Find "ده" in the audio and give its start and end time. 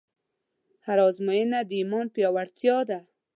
2.89-2.99